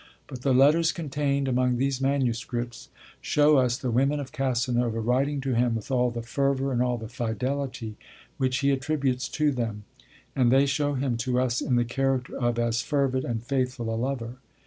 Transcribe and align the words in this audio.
But 0.25 0.41
the 0.41 0.51
letters 0.51 0.91
contained 0.91 1.47
among 1.47 1.77
these 1.77 2.01
manuscripts 2.01 2.89
show 3.21 3.57
us 3.57 3.77
the 3.77 3.91
women 3.91 4.19
of 4.19 4.31
Casanova 4.31 4.99
writing 4.99 5.39
to 5.41 5.53
him 5.53 5.75
with 5.75 5.91
all 5.91 6.09
the 6.09 6.23
fervour 6.23 6.71
and 6.71 6.81
all 6.81 6.97
the 6.97 7.07
fidelity 7.07 7.97
which 8.37 8.61
he 8.61 8.71
attributes 8.71 9.29
to 9.29 9.51
them; 9.51 9.83
and 10.35 10.51
they 10.51 10.65
show 10.65 10.95
him 10.95 11.17
to 11.17 11.39
us 11.39 11.61
in 11.61 11.75
the 11.75 11.85
character 11.85 12.35
of 12.35 12.57
as 12.57 12.81
fervid 12.81 13.23
and 13.23 13.43
faithful 13.43 13.93
a 13.93 13.95
lover. 13.95 14.37